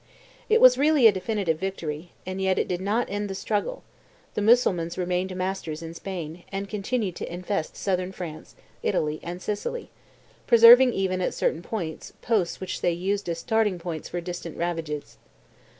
It 0.49 0.59
was 0.61 0.79
really 0.79 1.05
a 1.05 1.11
definitive 1.11 1.59
victory, 1.59 2.09
and 2.25 2.41
yet 2.41 2.57
it 2.57 2.67
did 2.67 2.81
not 2.81 3.05
end 3.07 3.29
the 3.29 3.35
struggle; 3.35 3.83
the 4.33 4.41
Mussulmans 4.41 4.97
remained 4.97 5.35
masters 5.35 5.83
in 5.83 5.93
Spain, 5.93 6.43
and 6.51 6.67
continued 6.67 7.15
to 7.17 7.31
infest 7.31 7.77
Southern 7.77 8.11
France, 8.11 8.55
Italy, 8.81 9.19
and 9.21 9.39
Sicily, 9.43 9.91
preserving 10.47 10.91
even, 10.93 11.21
at 11.21 11.35
certain 11.35 11.61
points, 11.61 12.13
posts 12.23 12.59
which 12.59 12.81
they 12.81 12.91
used 12.93 13.29
as 13.29 13.37
starting 13.37 13.77
points 13.77 14.09
for 14.09 14.19
distant 14.21 14.57
ravages. 14.57 15.17